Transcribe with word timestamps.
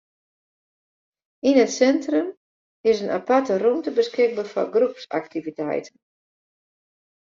Yn 1.49 1.61
it 1.65 1.71
sintrum 1.77 2.27
is 2.89 2.97
in 3.03 3.13
aparte 3.17 3.55
rûmte 3.63 3.91
beskikber 3.97 4.47
foar 4.53 4.67
groepsaktiviteiten. 4.75 5.97